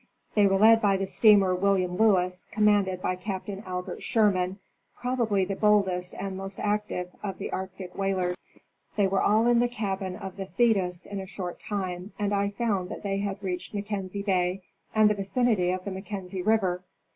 [0.33, 4.57] They were led by the steamer William Lewis, commanded by Captain Albert Sherman,
[4.95, 8.35] probably the boldest and most active of the Arctic whalers.
[8.95, 12.49] They were all in the cabin of the Thetis in a short time, and I
[12.49, 14.63] found that they had reached Mackenzie bay
[14.95, 16.83] and the vicinity of the Mackenzie river.